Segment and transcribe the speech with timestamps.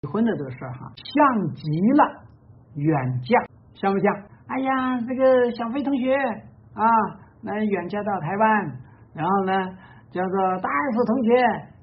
[0.00, 2.22] 离婚的这个事儿哈，像极了
[2.76, 3.34] 远嫁，
[3.74, 4.14] 像不像？
[4.46, 6.86] 哎呀，这个小飞同学啊，
[7.42, 8.78] 来远嫁到台湾，
[9.12, 9.52] 然后呢，
[10.12, 11.34] 叫做大 S 同学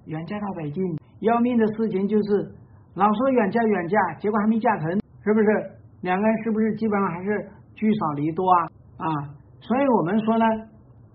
[0.05, 0.81] 远嫁到北京。
[1.19, 2.55] 要命的事情就是，
[2.93, 4.89] 老说远嫁远嫁，结果还没嫁成，
[5.21, 5.71] 是不是？
[6.01, 8.63] 两个人是不是基本上还是聚少离多啊？
[8.95, 9.07] 啊，
[9.59, 10.45] 所以我们说呢，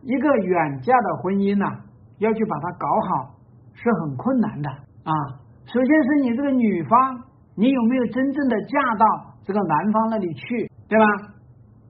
[0.02, 1.80] 一个远嫁的婚姻呐，
[2.18, 3.34] 要去把它搞好
[3.72, 4.68] 是很困难的
[5.04, 5.40] 啊。
[5.72, 7.22] 首先是你这个女方，
[7.54, 9.06] 你有没有真正的嫁到
[9.44, 11.06] 这个男方那里去，对吧？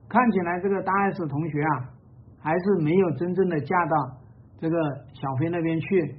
[0.07, 1.89] 看起来这个大 S 同学啊，
[2.39, 4.17] 还是没有真正的嫁到
[4.59, 4.77] 这个
[5.13, 6.15] 小飞那边去，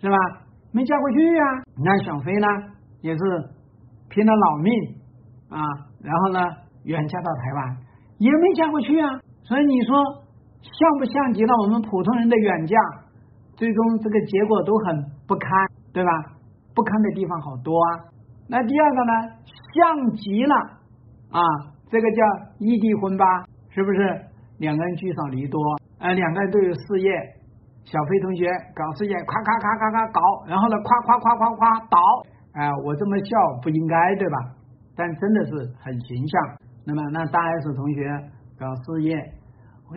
[0.00, 0.16] 是吧？
[0.72, 1.44] 没嫁过去啊。
[1.84, 2.46] 那小飞呢，
[3.02, 3.20] 也是
[4.08, 4.72] 拼了老命
[5.50, 5.60] 啊，
[6.00, 6.40] 然后呢，
[6.84, 7.76] 远嫁到台湾，
[8.16, 9.20] 也没嫁过去啊。
[9.42, 10.02] 所以你说
[10.62, 12.76] 像不像极了我们普通人的远嫁？
[13.54, 15.50] 最终这个结果都很不堪，
[15.92, 16.10] 对吧？
[16.74, 18.08] 不堪的地方好多啊，
[18.48, 19.12] 那第二个呢，
[19.74, 20.54] 像极了
[21.30, 21.40] 啊，
[21.90, 22.22] 这个叫
[22.58, 23.24] 异地婚吧，
[23.70, 23.98] 是不是？
[24.58, 25.60] 两个人聚少离多，
[25.98, 27.10] 呃，两个人都有事业，
[27.84, 31.98] 小飞同学搞事业，夸夸夸夸夸搞，然后呢，夸夸夸夸夸倒，
[32.54, 34.36] 哎，我这么笑不应该对吧？
[34.94, 36.40] 但真的是很形象。
[36.84, 38.06] 那么那大 S 同学
[38.58, 39.16] 搞事业，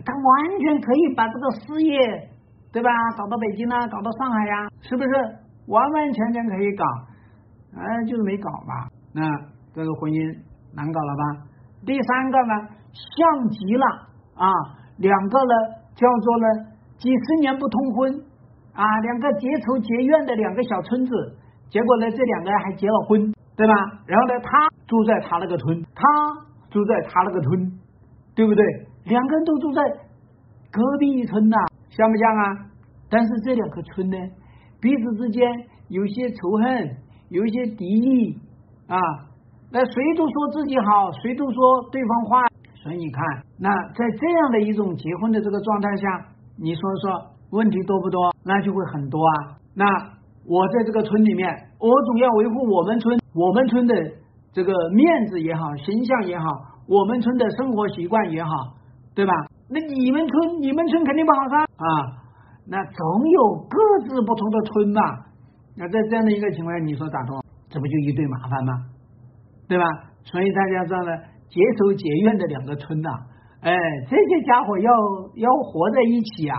[0.04, 2.28] 他完全可以把这个事业，
[2.72, 2.90] 对吧？
[3.16, 5.10] 搞到北京啊，搞到上海呀，是不是？
[5.66, 6.84] 完完全全可以搞，
[7.74, 8.88] 哎，就是没搞吧？
[9.12, 9.22] 那
[9.74, 10.38] 这个婚姻
[10.74, 11.46] 难搞了吧？
[11.84, 12.54] 第三个呢，
[12.92, 13.86] 像极了
[14.34, 14.46] 啊，
[14.98, 15.54] 两个呢
[15.94, 16.46] 叫做呢
[16.98, 18.12] 几十年不通婚
[18.74, 21.12] 啊，两个结仇结怨的两个小村子，
[21.68, 23.74] 结果呢这两个人还结了婚，对吧？
[24.06, 26.02] 然后呢他住在他那个村，他
[26.70, 27.72] 住在他那个村，
[28.34, 28.64] 对不对？
[29.04, 29.82] 两个人都住在
[30.70, 31.56] 隔壁村呐，
[31.90, 32.66] 像不像啊？
[33.08, 34.16] 但是这两个村呢？
[34.80, 35.42] 彼此之间
[35.88, 36.96] 有些仇恨，
[37.28, 38.38] 有一些敌意
[38.86, 38.98] 啊，
[39.70, 42.46] 那谁都说自己好，谁都说对方坏，
[42.82, 43.24] 所以你看，
[43.58, 46.26] 那在这样的一种结婚的这个状态下，
[46.58, 48.32] 你说说问题多不多？
[48.44, 49.56] 那就会很多啊。
[49.74, 49.84] 那
[50.46, 51.48] 我在这个村里面，
[51.80, 53.94] 我总要维护我们村我们村的
[54.52, 56.46] 这个面子也好，形象也好，
[56.86, 58.50] 我们村的生活习惯也好，
[59.14, 59.32] 对吧？
[59.68, 62.22] 那你们村你们村肯定不好噻啊。
[62.68, 63.78] 那总有各
[64.08, 65.00] 自不同的村嘛，
[65.76, 67.38] 那在这样的一个情况下，你说咋弄？
[67.70, 68.72] 这不就一堆麻烦吗？
[69.68, 69.84] 对吧？
[70.24, 71.12] 所以大家知道呢，
[71.48, 73.08] 结仇结怨的两个村呐，
[73.60, 73.72] 哎，
[74.10, 74.90] 这些家伙要
[75.36, 76.58] 要活在一起啊，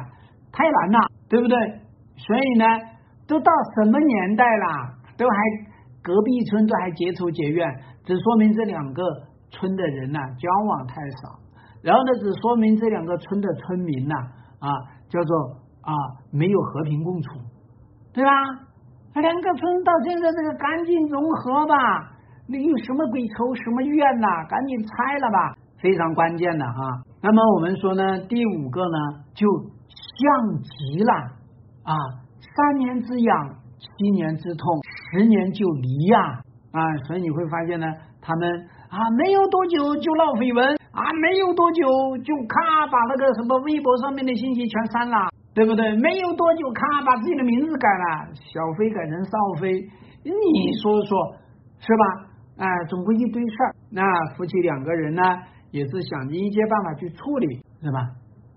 [0.54, 1.58] 太难了，对不对？
[2.16, 2.66] 所以呢，
[3.28, 5.36] 都到什么年代了，都还
[6.02, 7.68] 隔壁村都还结仇结怨，
[8.06, 9.04] 只说明这两个
[9.52, 11.40] 村的人呐交往太少，
[11.82, 14.16] 然后呢，只说明这两个村的村民呐
[14.60, 14.72] 啊
[15.10, 15.67] 叫做。
[15.88, 17.40] 啊，没有和平共处，
[18.12, 18.32] 对吧？
[19.16, 22.12] 两个村到现在这个赶紧融合吧，
[22.46, 24.28] 你有什么鬼仇什么怨呐？
[24.50, 27.02] 赶紧拆了吧，非常关键的哈。
[27.24, 29.48] 那么我们说呢，第五个呢，就
[29.88, 31.14] 像极了
[31.84, 31.96] 啊，
[32.54, 34.68] 三年之痒，七年之痛，
[35.12, 36.20] 十年就离呀
[36.74, 36.98] 啊！
[37.08, 37.88] 所以你会发现呢，
[38.22, 41.82] 他们啊，没有多久就闹绯闻啊，没有多久
[42.24, 45.18] 就咔把那个什么微博上面的信息全删了。
[45.58, 45.96] 对不对？
[45.98, 49.74] 没有多久，咔，把自己的名字改了，小飞改成少飞，
[50.22, 51.34] 你说说
[51.80, 52.30] 是吧？
[52.58, 53.74] 哎，总归一堆事儿。
[53.90, 54.04] 那
[54.36, 55.24] 夫妻两个人呢，
[55.72, 58.06] 也是想尽一切办法去处理，是吧？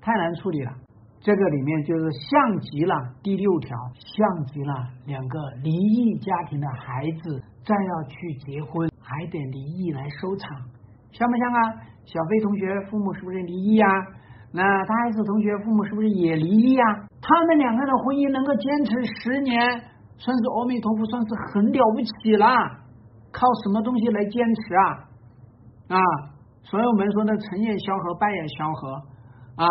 [0.02, 0.72] 太难处理了。
[1.20, 4.74] 这个里面就是像极了第六条，像极了
[5.06, 10.50] 两个离异家庭的孩子再要去结婚，还得离异来收场，
[11.12, 11.80] 像不像啊？
[12.04, 13.88] 小飞同学父母是不是离异啊？
[14.52, 16.84] 那大 S 同学父母是不是也离异呀？
[17.22, 18.90] 他们两个人的婚姻能够坚持
[19.22, 19.62] 十年，
[20.18, 22.50] 算是阿弥陀佛，算是很了不起了。
[23.30, 24.82] 靠什么东西来坚持啊？
[25.94, 25.98] 啊，
[26.66, 28.90] 所以我们说呢，成也萧何，败也萧何
[29.54, 29.64] 啊。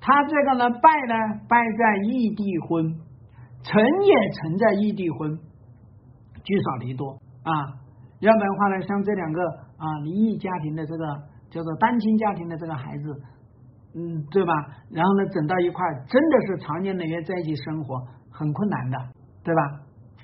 [0.00, 1.14] 他这个呢，败呢，
[1.46, 2.82] 败在异地婚；
[3.62, 5.38] 成也成在异地婚，
[6.42, 7.14] 聚少离多
[7.46, 7.78] 啊。
[8.18, 9.40] 要不然的话呢，像这两个
[9.78, 11.06] 啊离异家庭的这个
[11.48, 13.22] 叫做单亲家庭的这个孩子。
[13.94, 14.52] 嗯，对吧？
[14.90, 17.98] 然后呢，整到一块真的是常年累月在一起生活
[18.30, 18.98] 很困难的，
[19.42, 19.60] 对吧？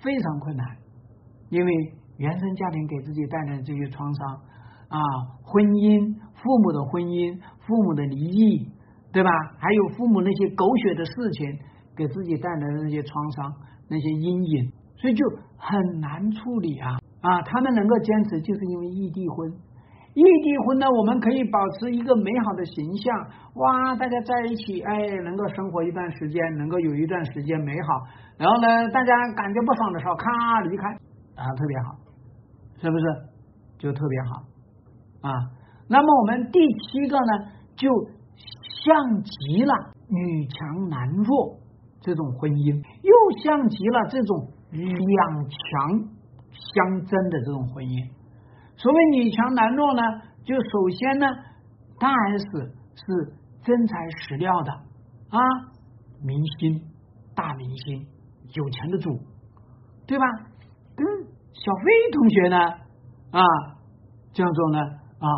[0.02, 0.64] 非常困难，
[1.50, 1.72] 因为
[2.18, 4.34] 原生家庭给自己带来的这些创伤
[4.88, 5.00] 啊，
[5.42, 7.36] 婚姻、父母的婚姻、
[7.66, 8.70] 父母的离异，
[9.12, 9.30] 对吧？
[9.58, 11.58] 还有父母那些狗血的事情
[11.96, 13.52] 给自己带来的那些创伤、
[13.88, 15.24] 那些阴影，所以就
[15.56, 17.42] 很难处理啊啊！
[17.42, 19.52] 他们能够坚持，就是因为异地婚。
[20.16, 23.14] 异地婚呢，我们可以保持一个美好的形象，
[23.52, 28.00] 哇，大家在一起，哎，能够生活一段时间，能够有一段时间美好，
[28.38, 30.88] 然后呢，大家感觉不爽的时候，咔离开
[31.36, 31.96] 啊，特别好。
[32.78, 33.04] 是不是
[33.78, 35.32] 就特别好啊？
[35.88, 37.88] 那么我们第七个呢，就
[38.84, 39.74] 像极了
[40.08, 41.58] 女强男弱
[42.00, 46.08] 这种婚姻，又像极了这种两强
[46.52, 48.15] 相争的这种婚姻。
[48.76, 50.02] 所谓女强男弱呢，
[50.44, 51.26] 就首先呢，
[51.98, 52.44] 大 S
[52.94, 53.34] 是
[53.64, 54.72] 真材实料的
[55.30, 55.38] 啊，
[56.22, 56.82] 明星
[57.34, 58.06] 大明星，
[58.54, 59.18] 有钱的主，
[60.06, 60.24] 对吧？
[60.94, 61.06] 跟
[61.52, 62.58] 小飞同学呢
[63.32, 63.42] 啊，
[64.32, 65.28] 叫做呢啊，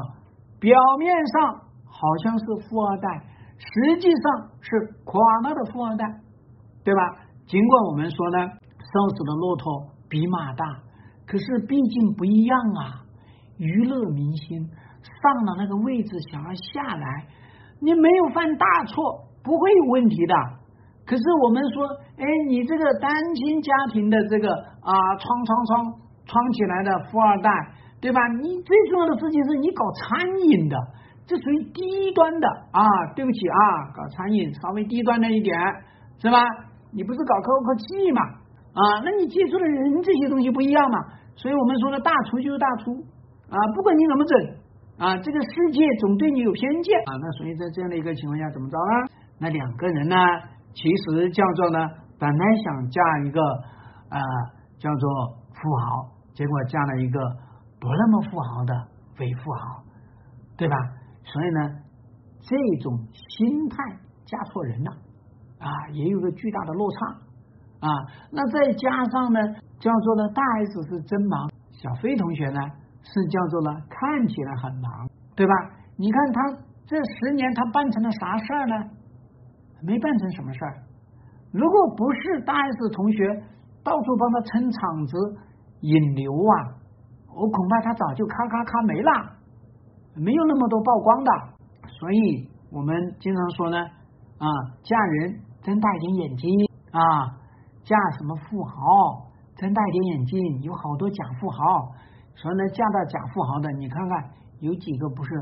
[0.58, 1.54] 表面上
[1.86, 3.24] 好像是富二代，
[3.56, 6.04] 实际上是垮了的富二代，
[6.84, 7.00] 对吧？
[7.46, 10.64] 尽管我们说呢，瘦死的骆驼比马大，
[11.24, 13.07] 可是毕竟不一样啊。
[13.58, 17.26] 娱乐明星上了那个位置，想要下来，
[17.80, 20.34] 你没有犯大错，不会有问题的。
[21.04, 21.86] 可是我们说，
[22.18, 25.94] 哎，你这个单亲家庭的这个啊，创创创
[26.26, 27.50] 创起来的富二代，
[28.00, 28.20] 对吧？
[28.40, 30.76] 你最重要的事情是你搞餐饮的，
[31.26, 32.84] 这属于低端的啊。
[33.16, 35.58] 对不起啊，搞餐饮稍微低端了一点，
[36.20, 36.38] 是吧？
[36.92, 38.22] 你不是搞高科技嘛？
[38.22, 40.98] 啊，那你接触的人这些东西不一样嘛？
[41.36, 43.02] 所以我们说的大厨就是大厨。
[43.50, 44.32] 啊，不管你怎么整
[44.98, 47.16] 啊，这个世界总对你有偏见啊。
[47.20, 49.08] 那所以在这样的一个情况下，怎么着呢？
[49.38, 50.16] 那两个人呢，
[50.74, 51.78] 其实叫做呢，
[52.18, 53.40] 本来想嫁一个
[54.10, 54.18] 啊
[54.78, 55.10] 叫做
[55.54, 57.20] 富豪，结果嫁了一个
[57.80, 58.74] 不那么富豪的
[59.20, 59.82] 伪富豪，
[60.56, 60.76] 对吧？
[61.24, 61.70] 所以呢，
[62.42, 63.76] 这种心态
[64.26, 64.90] 嫁错人了
[65.60, 67.88] 啊，也有个巨大的落差啊。
[68.30, 69.40] 那再加上呢，
[69.78, 72.60] 叫做呢，大 S 是真忙，小飞同学呢？
[73.08, 75.52] 是叫做呢，看起来很忙，对吧？
[75.96, 76.40] 你看他
[76.86, 78.74] 这十年他办成了啥事儿呢？
[79.82, 80.82] 没办成什么事儿。
[81.52, 83.26] 如果不是大 S 同学
[83.82, 85.16] 到处帮他撑场子、
[85.80, 86.52] 引流啊，
[87.34, 89.10] 我恐怕他早就咔咔咔没了，
[90.14, 91.30] 没有那么多曝光的。
[91.98, 94.46] 所以我们经常说呢，啊，
[94.82, 96.50] 嫁人睁大一点眼睛
[96.92, 97.00] 啊，
[97.84, 98.74] 嫁什么富豪
[99.56, 101.56] 睁大一点眼睛，有好多假富豪。
[102.38, 104.30] 所以呢，嫁到假富豪的，你看看
[104.60, 105.34] 有几个不是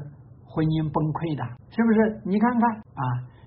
[0.49, 2.25] 婚姻崩溃的，是不是？
[2.25, 3.03] 你看看啊，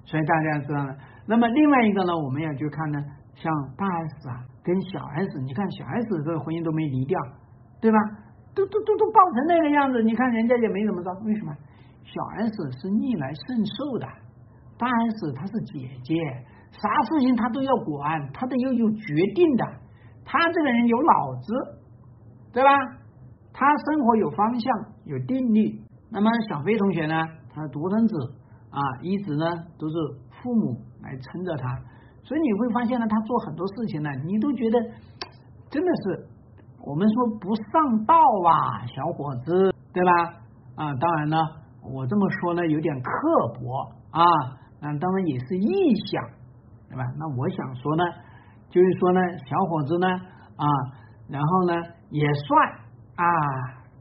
[0.05, 0.93] 所以大家知道了。
[1.25, 3.01] 那么另外一个呢，我们要去看呢，
[3.33, 7.17] 像大 S 啊跟小 S，你看小 S 这个婚姻都没离掉，
[7.81, 7.97] 对吧？
[8.53, 11.49] 都都都都爆成那个样子，你看人家也没怎么着，为什么？
[12.05, 14.05] 小 S 是逆来顺受的，
[14.77, 16.13] 大 S 她是姐姐，
[16.69, 19.65] 啥事情她都要管，她都要有决定的，
[20.25, 21.53] 她这个人有脑子，
[22.53, 22.69] 对吧？
[23.53, 24.73] 他生活有方向，
[25.05, 25.81] 有定力。
[26.11, 27.15] 那么小飞同学呢？
[27.53, 28.15] 他独生子
[28.69, 29.45] 啊，一直呢
[29.77, 29.95] 都是
[30.41, 31.67] 父母来撑着他，
[32.23, 34.79] 所以你会发现呢，他做很多事情呢，你都觉得
[35.69, 36.27] 真的是
[36.81, 40.11] 我们说不上道啊，小伙子，对吧？
[40.75, 41.37] 啊，当然呢，
[41.83, 43.09] 我这么说呢有点刻
[43.59, 44.23] 薄啊，
[44.81, 46.23] 嗯，当然也是臆想，
[46.89, 47.03] 对吧？
[47.17, 48.03] 那我想说呢，
[48.69, 50.65] 就是说呢，小伙子呢啊，
[51.27, 51.73] 然后呢
[52.09, 52.88] 也帅。
[53.19, 53.25] 啊，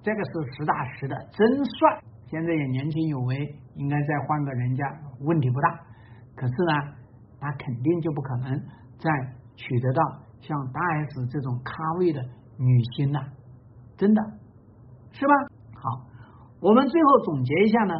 [0.00, 2.00] 这个是实打实的，真帅！
[2.26, 3.36] 现在也年轻有为，
[3.74, 4.84] 应该再换个人家
[5.22, 5.68] 问题不大。
[6.36, 6.94] 可是呢，
[7.40, 8.56] 他肯定就不可能
[8.96, 9.10] 再
[9.56, 10.02] 取得到
[10.40, 12.22] 像大 S 这种咖位的
[12.58, 13.20] 女星了，
[13.96, 14.22] 真的
[15.10, 15.34] 是吧？
[15.74, 16.06] 好，
[16.60, 17.94] 我们最后总结一下呢，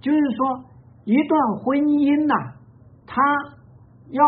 [0.00, 0.64] 就是说
[1.04, 2.56] 一段婚姻呐，
[3.06, 3.22] 他
[4.10, 4.24] 要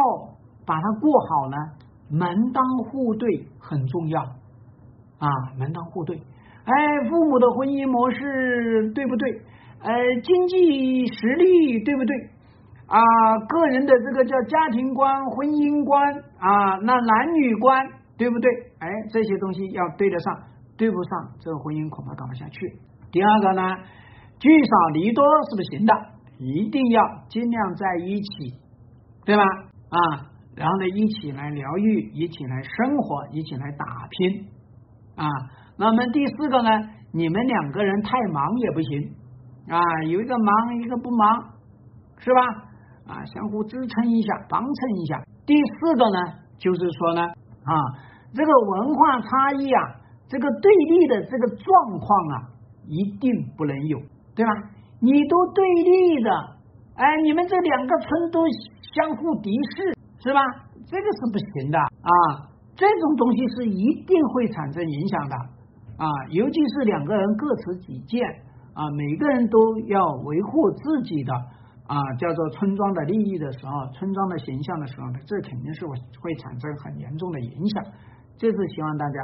[0.65, 1.57] 把它过好呢，
[2.09, 4.23] 门当户对很重要
[5.19, 6.23] 啊，门当户对。
[6.67, 9.41] 哎，父母的婚姻模式对不对？
[9.79, 12.17] 呃，经济实力对不对？
[12.87, 12.99] 啊，
[13.47, 16.03] 个人的这个叫家庭观、婚姻观
[16.39, 17.87] 啊，那男女观
[18.19, 18.51] 对不对？
[18.81, 20.43] 哎，这些东西要对得上，
[20.77, 22.59] 对不上，这个婚姻恐怕搞不下去。
[23.13, 23.63] 第二个呢，
[24.41, 25.93] 聚少离多是不行的，
[26.39, 28.59] 一定要尽量在一起，
[29.25, 29.45] 对吧？
[29.45, 29.99] 啊，
[30.57, 34.47] 然后呢，一起来疗愈，一起来生活，一起来打拼
[35.15, 35.27] 啊。
[35.79, 36.71] 那么第四个呢？
[37.13, 39.15] 你们两个人太忙也不行
[39.69, 41.45] 啊，有一个忙，一个不忙，
[42.19, 42.41] 是吧？
[43.07, 45.23] 啊，相互支撑一下，帮衬一下。
[45.47, 46.19] 第四个呢，
[46.59, 47.73] 就是说呢，啊，
[48.35, 49.83] 这个文化差异啊，
[50.29, 52.35] 这个对立的这个状况啊，
[52.87, 53.99] 一定不能有，
[54.35, 54.53] 对吧？
[55.01, 56.31] 你都对立的，
[56.97, 58.41] 哎，你们这两个村都
[58.97, 60.41] 相互敌视，是吧？
[60.87, 65.37] 这个是不行的啊，这种东西是一定会产生影响的。
[65.99, 68.23] 啊，尤其是两个人各持己见
[68.75, 71.33] 啊，每个人都要维护自己的
[71.87, 77.85] 啊，叫做村庄的利益的时候，村庄的形象的时候，这肯定是会会产生很严重的影响。
[78.37, 79.15] 这是希望大家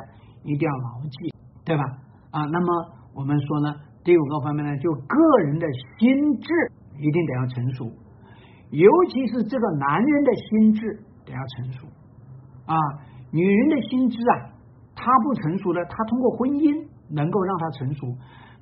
[0.45, 1.85] 一定要牢记，对吧？
[2.31, 2.45] 啊。
[2.47, 2.67] 那么
[3.15, 5.67] 我们说呢，第五个方面呢，就个人的
[5.99, 6.49] 心智
[6.99, 7.93] 一定得要成熟，
[8.71, 11.87] 尤其是这个男人的心智得要成熟
[12.65, 12.75] 啊。
[13.33, 14.52] 女人的心智啊，
[15.03, 18.07] 她不成熟的，她通过婚姻能够让她成熟。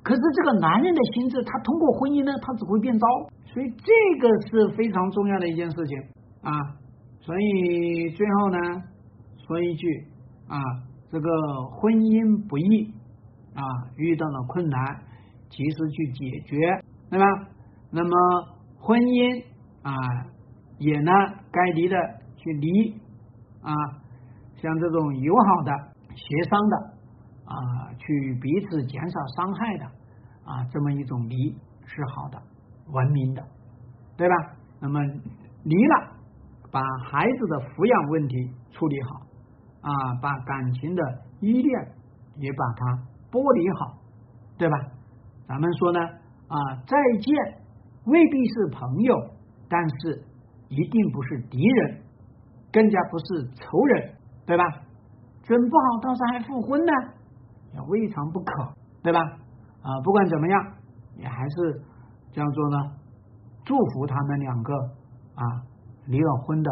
[0.01, 3.05] 可是这个男人的心智，他通过婚姻呢，他只会变糟。
[3.53, 5.95] 所以这个是非常重要的一件事情
[6.41, 6.49] 啊。
[7.19, 8.57] 所以最后呢，
[9.45, 9.85] 说一句
[10.47, 10.57] 啊，
[11.11, 11.29] 这个
[11.77, 12.89] 婚姻不易
[13.53, 13.61] 啊，
[13.95, 14.81] 遇到了困难，
[15.51, 16.57] 及时去解决，
[17.11, 17.25] 对吧？
[17.91, 18.09] 那么
[18.79, 19.43] 婚姻
[19.83, 19.93] 啊，
[20.79, 21.11] 也呢
[21.51, 21.95] 该离的
[22.37, 22.93] 去离
[23.61, 23.69] 啊，
[24.59, 25.71] 像这种友好的、
[26.15, 26.77] 协商的
[27.45, 29.85] 啊，去彼此减少伤害的
[30.45, 32.41] 啊，这么一种离是好的、
[32.87, 33.43] 文明的，
[34.17, 34.35] 对吧？
[34.79, 34.99] 那么
[35.63, 36.17] 离了。
[36.71, 39.19] 把孩子的抚养问题处理好
[39.81, 41.03] 啊，把感情的
[41.41, 41.91] 依恋
[42.37, 43.99] 也把它剥离好，
[44.57, 44.77] 对吧？
[45.49, 45.99] 咱们说呢
[46.47, 46.55] 啊，
[46.87, 47.35] 再见
[48.05, 49.13] 未必是朋友，
[49.67, 50.23] 但是
[50.69, 52.03] 一定不是敌人，
[52.71, 54.15] 更加不是仇人，
[54.45, 54.63] 对吧？
[55.43, 56.91] 整不好到时候还复婚呢，
[57.73, 59.19] 也未尝不可，对吧？
[59.81, 60.73] 啊，不管怎么样，
[61.17, 61.81] 也还是
[62.31, 62.77] 叫做呢，
[63.65, 64.73] 祝福他们两个
[65.35, 65.71] 啊。
[66.07, 66.69] 离了婚的